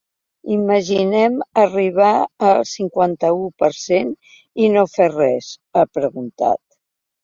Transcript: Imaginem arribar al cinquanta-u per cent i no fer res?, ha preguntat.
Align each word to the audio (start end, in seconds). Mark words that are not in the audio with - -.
Imaginem 0.53 1.35
arribar 1.65 2.15
al 2.49 2.63
cinquanta-u 2.71 3.47
per 3.63 3.73
cent 3.83 4.13
i 4.67 4.75
no 4.75 4.89
fer 4.99 5.13
res?, 5.17 5.55
ha 5.81 5.89
preguntat. 6.05 6.65